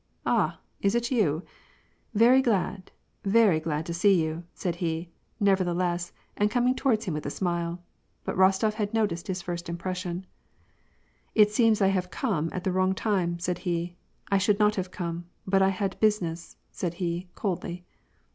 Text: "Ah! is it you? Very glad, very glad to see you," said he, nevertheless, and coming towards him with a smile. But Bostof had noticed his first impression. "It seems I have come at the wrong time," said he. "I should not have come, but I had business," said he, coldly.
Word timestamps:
"Ah! 0.25 0.59
is 0.81 0.95
it 0.95 1.11
you? 1.11 1.43
Very 2.15 2.41
glad, 2.41 2.91
very 3.23 3.59
glad 3.59 3.85
to 3.85 3.93
see 3.93 4.19
you," 4.19 4.43
said 4.51 4.77
he, 4.77 5.11
nevertheless, 5.39 6.11
and 6.35 6.49
coming 6.49 6.73
towards 6.73 7.05
him 7.05 7.13
with 7.13 7.27
a 7.27 7.29
smile. 7.29 7.79
But 8.23 8.35
Bostof 8.35 8.73
had 8.73 8.95
noticed 8.95 9.27
his 9.27 9.43
first 9.43 9.69
impression. 9.69 10.25
"It 11.35 11.51
seems 11.51 11.83
I 11.83 11.89
have 11.89 12.09
come 12.09 12.49
at 12.51 12.63
the 12.63 12.71
wrong 12.71 12.95
time," 12.95 13.37
said 13.37 13.59
he. 13.59 13.95
"I 14.31 14.39
should 14.39 14.57
not 14.57 14.73
have 14.73 14.89
come, 14.89 15.25
but 15.45 15.61
I 15.61 15.69
had 15.69 15.99
business," 15.99 16.57
said 16.71 16.95
he, 16.95 17.29
coldly. 17.35 17.85